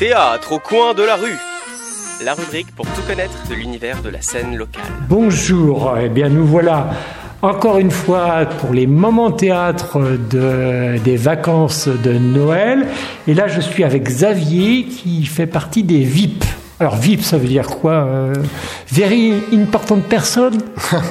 Théâtre 0.00 0.52
au 0.52 0.58
coin 0.58 0.94
de 0.94 1.02
la 1.02 1.14
rue. 1.14 1.36
La 2.24 2.32
rubrique 2.32 2.74
pour 2.74 2.86
tout 2.86 3.02
connaître 3.06 3.36
de 3.50 3.54
l'univers 3.54 4.00
de 4.00 4.08
la 4.08 4.22
scène 4.22 4.56
locale. 4.56 4.82
Bonjour, 5.10 5.94
eh 6.02 6.08
bien 6.08 6.30
nous 6.30 6.46
voilà 6.46 6.88
encore 7.42 7.76
une 7.76 7.90
fois 7.90 8.46
pour 8.46 8.72
les 8.72 8.86
moments 8.86 9.30
théâtre 9.30 10.00
de, 10.30 10.96
des 11.04 11.16
vacances 11.18 11.86
de 11.86 12.14
Noël. 12.14 12.86
Et 13.28 13.34
là 13.34 13.46
je 13.46 13.60
suis 13.60 13.84
avec 13.84 14.04
Xavier 14.04 14.84
qui 14.86 15.26
fait 15.26 15.46
partie 15.46 15.82
des 15.82 15.98
VIP. 15.98 16.46
Alors 16.78 16.96
VIP 16.96 17.20
ça 17.20 17.36
veut 17.36 17.48
dire 17.48 17.66
quoi 17.66 17.92
euh, 17.92 18.32
Very 18.90 19.34
important 19.52 20.00
person? 20.00 20.52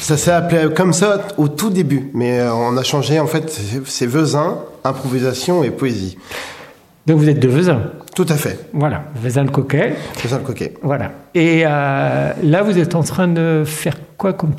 Ça 0.00 0.16
s'est 0.16 0.30
appelé 0.30 0.72
comme 0.72 0.92
ça 0.92 1.18
au 1.36 1.48
tout 1.48 1.68
début, 1.68 2.10
mais 2.14 2.40
euh, 2.40 2.54
on 2.54 2.76
a 2.78 2.82
changé 2.82 3.20
en 3.20 3.26
fait, 3.26 3.60
c'est 3.84 4.06
Vezin, 4.06 4.56
improvisation 4.84 5.64
et 5.64 5.70
poésie. 5.70 6.16
Donc 7.08 7.18
vous 7.18 7.28
êtes 7.28 7.40
de 7.40 7.48
Vezin 7.48 7.80
Tout 8.14 8.26
à 8.28 8.34
fait. 8.36 8.68
Voilà, 8.72 9.04
Vezin 9.16 9.42
le 9.44 9.50
coquet. 9.50 9.94
Vezin 10.22 10.38
le 10.38 10.44
coquet. 10.44 10.74
Voilà. 10.82 11.10
Et 11.34 11.62
euh, 11.66 12.32
là 12.42 12.62
vous 12.62 12.78
êtes 12.78 12.94
en 12.94 13.02
train 13.02 13.26
de 13.28 13.64
faire 13.66 13.96
quoi 14.18 14.34
comme 14.34 14.52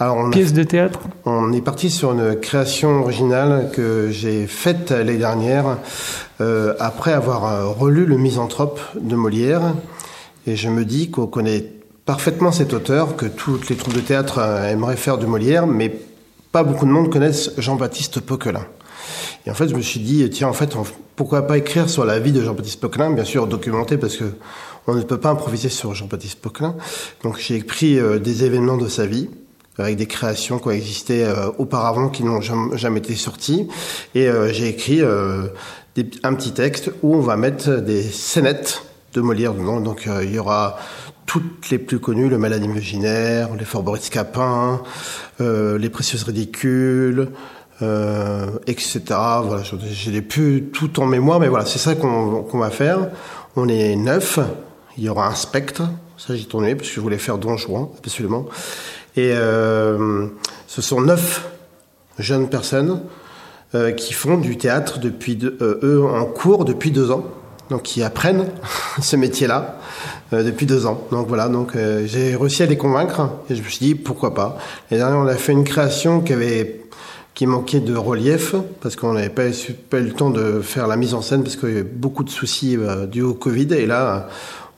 Alors, 0.00 0.16
on 0.16 0.28
a- 0.28 0.30
pièce 0.32 0.52
de 0.52 0.64
théâtre? 0.64 0.98
On 1.24 1.52
est 1.52 1.60
parti 1.62 1.88
sur 1.88 2.12
une 2.12 2.34
création 2.36 3.00
originale 3.02 3.70
que 3.72 4.08
j'ai 4.10 4.46
faite 4.46 4.90
l'année 4.90 5.16
dernière 5.18 5.78
euh, 6.40 6.74
après 6.80 7.12
avoir 7.12 7.44
euh, 7.46 7.66
relu 7.66 8.04
Le 8.06 8.16
Misanthrope 8.18 8.80
de 9.00 9.14
Molière. 9.14 9.62
Et 10.46 10.56
je 10.56 10.68
me 10.68 10.84
dis 10.84 11.10
qu'on 11.10 11.26
connaît 11.26 11.64
parfaitement 12.06 12.50
cet 12.52 12.72
auteur, 12.72 13.16
que 13.16 13.26
toutes 13.26 13.68
les 13.68 13.76
troupes 13.76 13.94
de 13.94 14.00
théâtre 14.00 14.40
aimeraient 14.68 14.96
faire 14.96 15.18
de 15.18 15.26
Molière, 15.26 15.66
mais 15.66 15.92
pas 16.52 16.62
beaucoup 16.64 16.86
de 16.86 16.90
monde 16.90 17.10
connaissent 17.12 17.52
Jean-Baptiste 17.58 18.20
Poquelin. 18.20 18.64
Et 19.46 19.50
en 19.50 19.54
fait, 19.54 19.68
je 19.68 19.74
me 19.74 19.82
suis 19.82 20.00
dit, 20.00 20.28
tiens, 20.30 20.48
en 20.48 20.52
fait, 20.52 20.74
pourquoi 21.16 21.46
pas 21.46 21.58
écrire 21.58 21.90
sur 21.90 22.04
la 22.04 22.18
vie 22.18 22.32
de 22.32 22.42
Jean-Baptiste 22.42 22.80
Poquelin, 22.80 23.10
bien 23.10 23.24
sûr 23.24 23.46
documenté, 23.46 23.96
parce 23.96 24.16
que 24.16 24.24
on 24.88 24.94
ne 24.94 25.02
peut 25.02 25.18
pas 25.18 25.30
improviser 25.30 25.68
sur 25.68 25.94
Jean-Baptiste 25.94 26.40
Poquelin. 26.40 26.74
Donc 27.22 27.38
j'ai 27.38 27.56
écrit 27.56 27.98
euh, 27.98 28.18
des 28.18 28.44
événements 28.44 28.78
de 28.78 28.88
sa 28.88 29.04
vie, 29.04 29.28
avec 29.76 29.96
des 29.96 30.06
créations 30.06 30.58
qui 30.58 30.68
ont 30.68 30.70
existé 30.70 31.24
euh, 31.24 31.50
auparavant, 31.58 32.08
qui 32.08 32.24
n'ont 32.24 32.40
jamais, 32.40 32.98
été 32.98 33.14
sorties. 33.14 33.68
Et 34.14 34.28
euh, 34.28 34.50
j'ai 34.50 34.68
écrit 34.68 35.02
un 35.02 36.34
petit 36.34 36.52
texte 36.52 36.90
où 37.02 37.14
on 37.14 37.20
va 37.20 37.36
mettre 37.36 37.82
des 37.82 38.02
scénettes 38.02 38.82
de 39.12 39.20
Molière 39.20 39.52
dedans. 39.52 39.80
Donc 39.80 40.08
il 40.22 40.32
y 40.32 40.38
aura 40.38 40.78
toutes 41.26 41.68
les 41.70 41.78
plus 41.78 41.98
connues, 41.98 42.30
le 42.30 42.38
Malade 42.38 42.64
imaginaire, 42.64 43.50
les 43.58 43.66
Forboris 43.66 44.08
Capin, 44.08 44.80
les 45.38 45.90
Précieuses 45.90 46.22
ridicules, 46.22 47.28
euh, 47.82 48.46
etc. 48.66 49.00
Voilà, 49.08 49.62
je- 49.62 50.10
n'ai 50.10 50.22
plus 50.22 50.64
tout 50.72 51.00
en 51.00 51.06
mémoire, 51.06 51.40
mais 51.40 51.48
voilà, 51.48 51.64
c'est 51.66 51.78
ça 51.78 51.94
qu'on 51.94 52.42
va 52.58 52.70
faire. 52.70 53.08
On 53.56 53.68
est 53.68 53.96
neuf, 53.96 54.38
il 54.96 55.04
y 55.04 55.08
aura 55.08 55.28
un 55.28 55.34
spectre, 55.34 55.82
ça 56.16 56.34
j'ai 56.36 56.44
tourné 56.44 56.74
parce 56.74 56.88
que 56.88 56.94
je 56.94 57.00
voulais 57.00 57.18
faire 57.18 57.38
Don 57.38 57.56
Juan, 57.56 57.88
absolument. 57.98 58.46
Et 59.16 59.32
euh, 59.34 60.26
ce 60.66 60.82
sont 60.82 61.00
neuf 61.00 61.48
jeunes 62.18 62.48
personnes 62.48 63.00
euh, 63.74 63.92
qui 63.92 64.12
font 64.12 64.38
du 64.38 64.56
théâtre 64.58 64.98
depuis 64.98 65.36
deux- 65.36 65.56
eux 65.82 66.04
en 66.04 66.24
cours 66.24 66.64
depuis 66.64 66.90
deux 66.90 67.10
ans, 67.10 67.24
donc 67.70 67.82
qui 67.82 68.02
apprennent 68.02 68.46
ce 69.00 69.16
métier-là 69.16 69.76
depuis 70.32 70.66
deux 70.66 70.84
ans. 70.86 71.00
Donc 71.10 71.26
voilà, 71.28 71.48
donc 71.48 71.72
j'ai 72.06 72.36
réussi 72.36 72.62
à 72.62 72.66
les 72.66 72.76
convaincre 72.76 73.30
et 73.50 73.54
je 73.54 73.62
me 73.62 73.68
suis 73.68 73.78
dit 73.86 73.94
pourquoi 73.94 74.34
pas. 74.34 74.58
L'année 74.90 75.02
dernière, 75.02 75.20
on 75.20 75.26
a 75.26 75.34
fait 75.36 75.52
une 75.52 75.64
création 75.64 76.20
qui 76.20 76.32
avait 76.34 76.80
qui 77.38 77.46
manquait 77.46 77.78
de 77.78 77.94
relief 77.94 78.56
parce 78.80 78.96
qu'on 78.96 79.12
n'avait 79.12 79.28
pas, 79.28 79.46
eu 79.46 79.52
le 79.92 80.10
temps 80.10 80.30
de 80.30 80.60
faire 80.60 80.88
la 80.88 80.96
mise 80.96 81.14
en 81.14 81.22
scène 81.22 81.44
parce 81.44 81.54
qu'il 81.54 81.68
y 81.68 81.72
avait 81.72 81.84
beaucoup 81.84 82.24
de 82.24 82.30
soucis 82.30 82.76
euh, 82.76 83.06
dus 83.06 83.22
au 83.22 83.32
Covid 83.32 83.72
et 83.74 83.86
là 83.86 84.26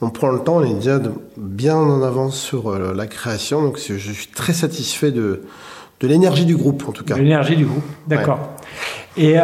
on 0.02 0.10
prend 0.10 0.28
le 0.28 0.40
temps, 0.40 0.56
on 0.58 0.64
est 0.64 0.74
déjà 0.74 0.98
de- 0.98 1.10
bien 1.38 1.74
en 1.76 2.02
avance 2.02 2.38
sur 2.38 2.68
euh, 2.68 2.92
la 2.94 3.06
création 3.06 3.62
donc 3.62 3.78
je 3.78 3.94
je 3.96 4.12
suis 4.12 4.26
très 4.26 4.52
satisfait 4.52 5.10
de, 5.10 5.40
de 6.00 6.06
l'énergie 6.06 6.44
du 6.44 6.54
groupe 6.54 6.84
en 6.86 6.92
tout 6.92 7.02
cas. 7.02 7.16
L'énergie 7.16 7.56
du 7.56 7.64
groupe, 7.64 7.82
d'accord. 8.06 8.40
Et, 9.16 9.34
euh, 9.36 9.42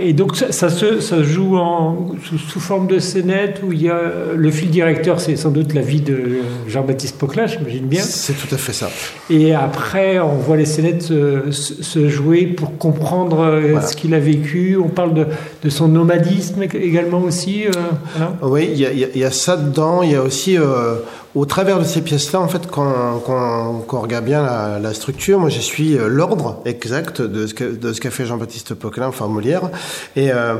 et 0.00 0.12
donc 0.12 0.36
ça, 0.36 0.52
ça 0.52 0.68
se, 0.68 1.00
ça 1.00 1.22
joue 1.22 1.56
en, 1.56 2.10
sous, 2.24 2.36
sous 2.36 2.60
forme 2.60 2.86
de 2.86 2.98
scénette 2.98 3.62
où 3.66 3.72
il 3.72 3.82
y 3.82 3.88
a 3.88 3.98
le 4.36 4.50
fil 4.50 4.68
directeur, 4.70 5.18
c'est 5.18 5.34
sans 5.36 5.50
doute 5.50 5.72
la 5.72 5.80
vie 5.80 6.02
de 6.02 6.40
Jean-Baptiste 6.68 7.16
Poquelin, 7.18 7.46
j'imagine 7.46 7.86
bien. 7.86 8.02
C'est 8.02 8.34
tout 8.34 8.54
à 8.54 8.58
fait 8.58 8.74
ça. 8.74 8.90
Et 9.30 9.54
après, 9.54 10.18
on 10.20 10.36
voit 10.36 10.58
les 10.58 10.66
scénettes 10.66 11.02
se, 11.04 12.08
jouer 12.08 12.46
pour 12.46 12.76
comprendre 12.76 13.40
euh, 13.40 13.60
Voilà. 13.72 13.86
ce 13.86 13.96
qu'il 13.96 14.12
a 14.12 14.20
vécu. 14.20 14.76
On 14.76 14.88
parle 14.88 15.14
de, 15.14 15.26
de 15.64 15.70
son 15.70 15.88
nomadisme 15.88 16.62
également 16.62 17.20
aussi. 17.22 17.66
euh, 17.66 17.70
voilà. 18.14 18.36
Oui, 18.42 18.68
il 18.72 18.78
y 18.78 18.86
a, 18.86 18.92
y 18.92 19.18
y 19.18 19.32
ça 19.32 19.56
dedans. 19.56 20.02
Il 20.02 20.12
y 20.12 20.16
a 20.16 20.22
aussi, 20.22 20.58
euh, 20.58 20.96
au 21.38 21.46
travers 21.46 21.78
de 21.78 21.84
ces 21.84 22.00
pièces-là, 22.02 22.40
en 22.40 22.48
fait, 22.48 22.66
quand, 22.70 23.20
quand, 23.24 23.84
quand 23.86 23.98
on 23.98 24.00
regarde 24.00 24.24
bien 24.24 24.42
la, 24.42 24.78
la 24.80 24.92
structure, 24.92 25.38
moi, 25.38 25.50
je 25.50 25.60
suis 25.60 25.96
euh, 25.96 26.08
l'ordre 26.08 26.60
exact 26.64 27.22
de 27.22 27.46
ce 27.46 27.54
que- 27.54 27.76
de 27.76 27.92
ce 27.92 28.00
qu'a 28.00 28.10
fait 28.10 28.26
Jean-Baptiste 28.26 28.74
Poquelin, 28.74 29.06
enfin 29.08 29.26
Molière. 29.28 29.70
Et 30.16 30.32
euh, 30.32 30.56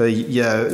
euh, 0.00 0.08
il 0.10 0.32
y 0.32 0.40
a 0.40 0.64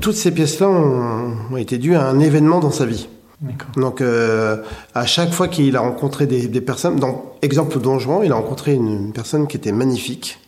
toutes 0.00 0.14
ces 0.16 0.30
pièces-là 0.30 0.68
ont, 0.68 1.32
ont 1.52 1.56
été 1.56 1.78
dues 1.78 1.96
à 1.96 2.04
un 2.06 2.20
événement 2.20 2.60
dans 2.60 2.70
sa 2.70 2.86
vie. 2.86 3.08
D'accord. 3.40 3.70
Donc, 3.76 4.00
euh, 4.00 4.56
à 4.94 5.06
chaque 5.06 5.32
fois 5.32 5.48
qu'il 5.48 5.74
a 5.76 5.80
rencontré 5.80 6.26
des, 6.26 6.46
des 6.48 6.60
personnes, 6.60 6.96
dans 6.96 7.34
exemple 7.42 7.78
Don 7.80 7.98
Juan, 7.98 8.20
il 8.24 8.32
a 8.32 8.36
rencontré 8.36 8.74
une, 8.74 8.88
une 9.06 9.12
personne 9.12 9.46
qui 9.46 9.56
était 9.56 9.72
magnifique 9.72 10.38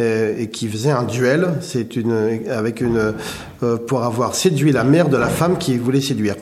euh, 0.00 0.34
et 0.38 0.48
qui 0.50 0.68
faisait 0.68 0.90
un 0.90 1.04
duel. 1.04 1.54
C'est 1.60 1.96
une 1.96 2.40
avec 2.50 2.80
une 2.80 3.14
euh, 3.62 3.76
pour 3.88 4.02
avoir 4.02 4.34
séduit 4.34 4.72
la 4.72 4.84
mère 4.84 5.08
de 5.08 5.16
la 5.16 5.28
femme 5.28 5.56
qui 5.58 5.76
voulait 5.78 6.00
séduire. 6.00 6.36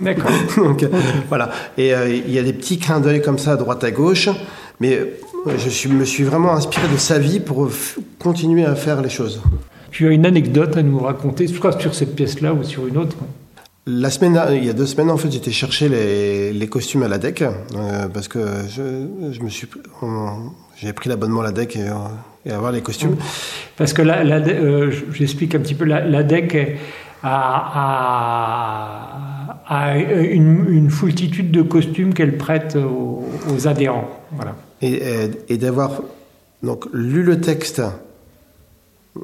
D'accord. 0.00 0.30
Donc 0.56 0.82
euh, 0.82 0.88
voilà. 1.28 1.50
Et 1.78 1.94
euh, 1.94 2.08
il 2.08 2.32
y 2.32 2.38
a 2.38 2.42
des 2.42 2.52
petits 2.52 2.78
clins 2.78 3.00
d'œil 3.00 3.20
comme 3.22 3.38
ça 3.38 3.52
à 3.52 3.56
droite 3.56 3.84
à 3.84 3.90
gauche, 3.90 4.28
mais 4.80 4.94
euh, 4.94 5.06
je 5.58 5.68
suis, 5.68 5.88
me 5.90 6.04
suis 6.04 6.24
vraiment 6.24 6.52
inspiré 6.52 6.86
de 6.88 6.96
sa 6.98 7.18
vie 7.18 7.40
pour 7.40 7.66
f- 7.68 7.96
continuer 8.18 8.64
à 8.64 8.74
faire 8.74 9.00
les 9.02 9.10
choses. 9.10 9.40
Tu 9.90 10.06
as 10.06 10.10
une 10.10 10.24
anecdote 10.26 10.76
à 10.76 10.82
nous 10.82 10.98
raconter, 11.00 11.46
soit 11.48 11.78
sur 11.80 11.94
cette 11.94 12.14
pièce-là 12.14 12.54
ou 12.54 12.62
sur 12.62 12.86
une 12.86 12.96
autre? 12.96 13.16
La 13.86 14.10
semaine, 14.10 14.40
il 14.52 14.64
y 14.64 14.70
a 14.70 14.72
deux 14.72 14.86
semaines, 14.86 15.10
en 15.10 15.16
fait, 15.16 15.32
j'étais 15.32 15.50
chercher 15.50 15.88
les, 15.88 16.52
les 16.52 16.66
costumes 16.68 17.02
à 17.02 17.08
la 17.08 17.18
DEC 17.18 17.42
euh, 17.42 18.08
parce 18.12 18.28
que 18.28 18.38
je, 18.68 19.32
je 19.32 19.40
me 19.42 19.48
suis, 19.48 19.66
on- 20.02 20.50
j'ai 20.76 20.92
pris 20.92 21.08
l'abonnement 21.08 21.40
à 21.40 21.44
la 21.44 21.52
DEC 21.52 21.76
et, 21.76 21.88
euh, 21.88 21.92
et 22.46 22.52
avoir 22.52 22.72
les 22.72 22.82
costumes. 22.82 23.16
Parce 23.76 23.92
que 23.92 24.02
la, 24.02 24.22
la- 24.22 24.36
euh, 24.46 24.92
j'explique 25.12 25.54
un 25.54 25.58
petit 25.60 25.74
peu, 25.74 25.86
la, 25.86 26.04
la 26.06 26.22
DEC 26.22 26.78
a, 27.22 27.30
a- 27.74 29.29
a 29.70 29.96
une, 29.96 30.90
foultitude 30.90 31.52
de 31.52 31.62
costumes 31.62 32.12
qu'elle 32.12 32.36
prête 32.36 32.76
aux, 32.76 33.66
adhérents. 33.68 34.08
Voilà. 34.32 34.56
Et, 34.82 35.00
et- 35.48 35.58
d'avoir 35.58 36.02
donc 36.62 36.86
lu 36.92 37.22
le 37.22 37.40
texte, 37.40 37.80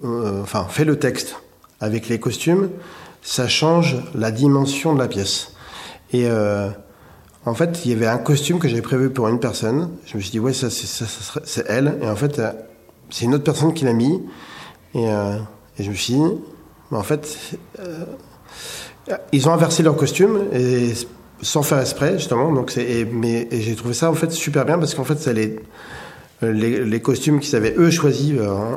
euh, 0.04 0.42
enfin 0.42 0.66
fait 0.68 0.84
le 0.84 0.98
texte 0.98 1.36
avec 1.80 2.08
les 2.08 2.20
costumes, 2.20 2.70
ça 3.22 3.48
change 3.48 3.96
la 4.14 4.30
dimension 4.30 4.94
de 4.94 5.00
la 5.00 5.08
pièce. 5.08 5.52
Et 6.12 6.26
euh, 6.26 6.70
en 7.44 7.54
fait, 7.54 7.84
il 7.84 7.90
y 7.90 7.94
avait 7.94 8.06
un 8.06 8.18
costume 8.18 8.60
que 8.60 8.68
j'avais 8.68 8.82
prévu 8.82 9.10
pour 9.10 9.26
une 9.26 9.40
personne. 9.40 9.90
Je 10.06 10.16
me 10.16 10.22
suis 10.22 10.30
dit 10.30 10.38
ouais, 10.38 10.52
ça 10.52 10.68
c'est 10.70 11.64
elle. 11.66 11.98
Et 12.02 12.08
en 12.08 12.16
fait, 12.16 12.38
euh, 12.38 12.52
c'est 13.10 13.24
une 13.24 13.34
autre 13.34 13.44
personne 13.44 13.74
qui 13.74 13.84
l'a 13.84 13.92
mis. 13.92 14.22
Et, 14.94 15.08
euh, 15.10 15.38
et 15.76 15.82
je 15.82 15.90
me 15.90 15.94
suis 15.96 16.14
dit, 16.14 16.22
en 16.92 17.02
fait, 17.02 17.36
euh, 17.80 18.04
ils 19.32 19.48
ont 19.48 19.52
inversé 19.52 19.82
leur 19.82 19.96
costume 19.96 20.40
et 20.52 20.92
sans 21.42 21.62
faire 21.62 21.80
exprès 21.80 22.14
justement. 22.18 22.52
Donc 22.52 22.70
c'est 22.70 22.84
et- 22.84 23.04
mais 23.04 23.48
j'ai 23.52 23.74
trouvé 23.76 23.94
ça 23.94 24.10
en 24.10 24.14
fait 24.14 24.30
super 24.32 24.64
bien 24.64 24.78
parce 24.78 24.94
qu'en 24.94 25.04
fait 25.04 25.18
ça 25.18 25.32
les 25.32 25.58
les, 26.42 26.84
les 26.84 27.00
costumes 27.00 27.40
qu'ils 27.40 27.56
avaient 27.56 27.74
eux 27.78 27.90
choisis 27.90 28.34
euh, 28.38 28.76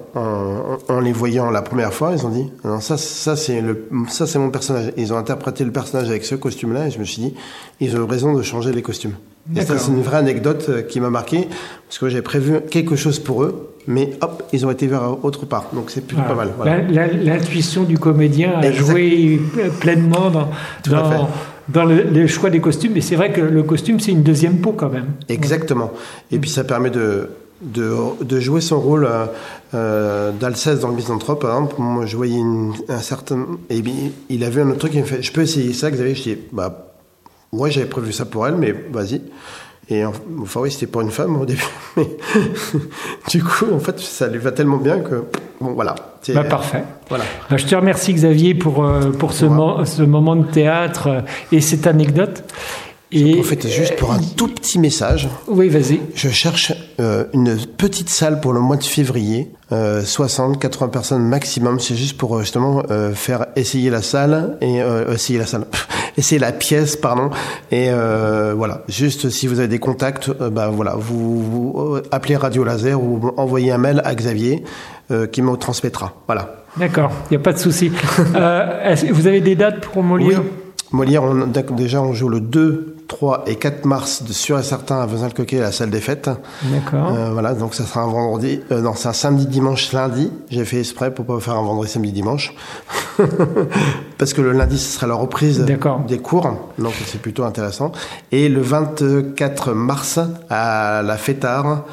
en, 0.87 0.99
les 1.01 1.11
voyant 1.11 1.51
la 1.51 1.61
première 1.61 1.93
fois, 1.93 2.13
ils 2.15 2.25
ont 2.25 2.29
dit 2.29 2.49
non 2.63 2.79
ça 2.79 2.95
ça 2.97 3.35
c'est 3.35 3.59
le 3.59 3.85
ça 4.07 4.25
c'est 4.27 4.39
mon 4.39 4.49
personnage. 4.49 4.93
Ils 4.95 5.11
ont 5.13 5.17
interprété 5.17 5.65
le 5.65 5.71
personnage 5.71 6.09
avec 6.09 6.23
ce 6.23 6.35
costume-là 6.35 6.87
et 6.87 6.91
je 6.91 6.99
me 6.99 7.03
suis 7.03 7.21
dit 7.21 7.33
ils 7.81 7.97
ont 7.97 8.07
raison 8.07 8.33
de 8.33 8.41
changer 8.43 8.71
les 8.71 8.81
costumes. 8.81 9.15
Et 9.55 9.61
ça 9.61 9.77
c'est 9.77 9.91
une 9.91 10.01
vraie 10.01 10.17
anecdote 10.17 10.65
euh, 10.69 10.81
qui 10.83 10.99
m'a 11.01 11.09
marqué 11.09 11.47
parce 11.87 11.97
que 11.99 12.07
j'ai 12.07 12.21
prévu 12.21 12.61
quelque 12.69 12.95
chose 12.95 13.19
pour 13.19 13.43
eux, 13.43 13.73
mais 13.89 14.11
hop 14.21 14.43
ils 14.53 14.65
ont 14.65 14.71
été 14.71 14.87
vers 14.87 15.23
autre 15.25 15.45
part. 15.45 15.65
Donc 15.73 15.89
c'est 15.91 16.05
plutôt 16.07 16.21
pas 16.23 16.35
mal. 16.35 16.51
voilà. 16.55 16.77
L'intuition 17.11 17.83
du 17.83 17.97
comédien 17.97 18.53
a 18.59 18.71
joué 18.71 19.41
pleinement 19.81 20.29
dans, 20.29 20.47
Tout 20.83 20.93
à 20.95 21.03
fait. 21.09 21.15
dans, 21.17 21.29
dans 21.69 21.85
le, 21.85 22.03
le 22.03 22.27
choix 22.27 22.49
des 22.49 22.61
costumes. 22.61 22.95
Et 22.95 23.01
c'est 23.01 23.15
vrai 23.17 23.31
que 23.33 23.41
le 23.41 23.63
costume, 23.63 23.99
c'est 23.99 24.11
une 24.11 24.23
deuxième 24.23 24.57
peau 24.61 24.71
quand 24.71 24.89
même. 24.89 25.07
Exactement. 25.27 25.91
Et 26.31 26.37
puis 26.39 26.49
ça 26.49 26.63
permet 26.63 26.89
de, 26.91 27.29
de, 27.61 27.91
de 28.23 28.39
jouer 28.39 28.61
son 28.61 28.79
rôle 28.79 29.05
euh, 29.05 29.25
euh, 29.73 30.31
d'Alceste 30.31 30.81
dans 30.81 30.87
le 30.89 30.95
Misanthrope. 30.95 31.41
Par 31.41 31.51
exemple, 31.55 31.75
moi 31.79 32.05
je 32.05 32.15
voyais 32.15 32.37
une- 32.37 32.73
un 32.89 32.99
certain. 32.99 33.45
Et 33.69 33.81
puis, 33.81 33.93
il 34.29 34.43
a 34.43 34.49
vu 34.49 34.61
un 34.61 34.69
autre 34.69 34.79
truc, 34.79 34.93
il 34.93 35.01
me 35.01 35.05
fait 35.05 35.21
Je 35.21 35.31
peux 35.33 35.41
essayer 35.41 35.73
ça, 35.73 35.89
Xavier? 35.91 36.15
Je 36.15 36.23
dis 36.23 36.37
Bah, 36.51 36.91
ouais, 37.51 37.69
j'avais 37.71 37.87
prévu 37.87 38.13
ça 38.13 38.25
pour 38.25 38.45
elle, 38.47 38.55
mais 38.55 38.73
vas-y. 38.91 39.21
Et 39.91 40.05
en- 40.05 40.13
enfin, 40.41 40.59
oui, 40.61 40.71
c'était 40.71 40.85
pour 40.87 41.01
une 41.01 41.09
femme 41.11 41.39
au 41.41 41.45
début. 41.45 41.63
Mais 41.97 42.07
du 43.29 43.43
coup, 43.43 43.65
en 43.73 43.79
fait, 43.79 43.99
ça 43.99 44.27
lui 44.27 44.37
va 44.39 44.51
tellement 44.51 44.77
bien 44.77 44.99
que 44.99 45.23
bon, 45.59 45.73
voilà. 45.73 45.95
Bah, 46.33 46.43
parfait. 46.43 46.83
Voilà. 47.09 47.23
Bah, 47.49 47.57
je 47.57 47.65
te 47.65 47.75
remercie 47.75 48.13
Xavier 48.13 48.53
pour, 48.53 48.85
euh, 48.85 49.11
pour 49.11 49.33
ce, 49.33 49.45
mo- 49.45 49.83
ce 49.85 50.03
moment 50.03 50.35
de 50.35 50.45
théâtre 50.45 51.07
euh, 51.07 51.21
et 51.51 51.61
cette 51.61 51.87
anecdote. 51.87 52.43
Et 53.11 53.33
Profitez 53.37 53.69
juste 53.69 53.95
pour 53.95 54.11
un 54.11 54.19
tout 54.37 54.47
petit 54.49 54.77
message. 54.77 55.27
oui, 55.47 55.67
vas-y. 55.69 55.99
Je 56.13 56.29
cherche 56.29 56.73
euh, 56.99 57.25
une 57.33 57.55
petite 57.57 58.09
salle 58.09 58.41
pour 58.41 58.53
le 58.53 58.59
mois 58.59 58.75
de 58.75 58.83
février, 58.83 59.51
euh, 59.71 60.03
60, 60.03 60.59
80 60.59 60.89
personnes 60.89 61.23
maximum. 61.23 61.79
C'est 61.79 61.95
juste 61.95 62.17
pour 62.17 62.35
euh, 62.35 62.41
justement 62.41 62.83
euh, 62.91 63.13
faire 63.13 63.47
essayer 63.55 63.89
la 63.89 64.01
salle 64.01 64.57
et 64.61 64.81
euh, 64.81 65.13
essayer 65.13 65.39
la 65.39 65.45
salle, 65.45 65.65
essayer 66.17 66.39
la 66.39 66.51
pièce, 66.51 66.97
pardon. 66.97 67.29
Et 67.71 67.87
euh, 67.89 68.53
voilà, 68.55 68.83
juste 68.89 69.29
si 69.29 69.47
vous 69.47 69.59
avez 69.59 69.67
des 69.67 69.79
contacts, 69.79 70.29
euh, 70.29 70.49
bah 70.49 70.69
voilà, 70.69 70.95
vous, 70.97 71.41
vous, 71.41 71.95
euh, 71.95 72.03
appelez 72.11 72.35
Radio 72.35 72.63
Laser 72.63 73.01
ou 73.01 73.31
envoyez 73.37 73.71
un 73.71 73.77
mail 73.77 74.01
à 74.03 74.13
Xavier 74.13 74.63
euh, 75.11 75.27
qui 75.27 75.41
me 75.41 75.55
transmettra. 75.55 76.13
Voilà. 76.27 76.63
D'accord, 76.77 77.11
il 77.29 77.37
n'y 77.37 77.41
a 77.41 77.43
pas 77.43 77.53
de 77.53 77.57
souci. 77.57 77.91
Euh, 78.35 78.95
vous 79.11 79.27
avez 79.27 79.41
des 79.41 79.55
dates 79.55 79.81
pour 79.81 79.97
Oui. 79.97 80.03
Molière 80.03 80.41
Molière, 80.91 81.23
on, 81.23 81.47
d'accord, 81.47 81.75
déjà 81.77 82.01
on 82.01 82.13
joue 82.13 82.29
le 82.29 82.39
2, 82.39 82.95
3 83.09 83.43
et 83.47 83.55
4 83.55 83.85
mars 83.85 84.23
de 84.23 84.31
sûr 84.31 84.57
et 84.57 84.63
certain 84.63 85.01
à 85.01 85.05
Vezin-le-Coquet 85.05 85.59
à 85.59 85.63
la 85.63 85.71
salle 85.71 85.89
des 85.89 85.99
fêtes. 85.99 86.29
D'accord. 86.63 87.13
Euh, 87.13 87.31
voilà, 87.31 87.53
donc 87.53 87.73
ça 87.73 87.83
sera 87.83 88.01
un 88.01 88.07
vendredi, 88.07 88.61
euh, 88.71 88.81
non, 88.81 88.93
c'est 88.95 89.09
un 89.09 89.13
samedi, 89.13 89.47
dimanche, 89.47 89.91
lundi. 89.91 90.31
J'ai 90.49 90.63
fait 90.63 90.79
exprès 90.79 91.13
pour 91.13 91.25
pas 91.25 91.39
faire 91.39 91.55
un 91.55 91.63
vendredi, 91.63 91.91
samedi, 91.91 92.11
dimanche, 92.11 92.53
parce 94.17 94.33
que 94.33 94.41
le 94.41 94.53
lundi 94.53 94.77
ce 94.77 94.93
sera 94.93 95.07
la 95.07 95.15
reprise 95.15 95.65
des 95.65 96.19
cours, 96.19 96.55
donc 96.77 96.93
c'est 97.05 97.21
plutôt 97.21 97.43
intéressant. 97.43 97.91
Et 98.31 98.47
le 98.47 98.61
24 98.61 99.73
mars 99.73 100.19
à 100.49 101.01
la 101.03 101.17
Fêtard, 101.17 101.85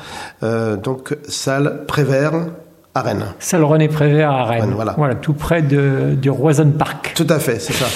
euh, 0.43 0.77
donc 0.77 1.17
salle 1.29 1.87
Prévert 1.87 2.35
à 2.95 3.01
Rennes. 3.01 3.25
Salle 3.39 3.65
René 3.65 3.89
Prévert 3.89 4.31
à 4.31 4.45
Rennes. 4.45 4.75
Rennes, 4.77 4.95
voilà. 4.97 5.15
tout 5.15 5.33
près 5.33 5.63
de, 5.63 6.15
du 6.15 6.29
Roison 6.29 6.71
Park. 6.79 7.15
Tout 7.17 7.27
à 7.31 7.39
fait, 7.39 7.59
c'est 7.59 7.73
ça. 7.73 7.87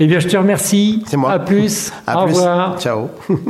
Eh 0.00 0.06
bien, 0.06 0.20
je 0.20 0.28
te 0.28 0.36
remercie. 0.36 1.02
C'est 1.06 1.16
moi. 1.16 1.32
À 1.32 1.38
plus. 1.38 1.92
À 2.06 2.20
Au 2.22 2.24
plus. 2.26 2.34
revoir. 2.34 2.80
Ciao. 2.80 3.08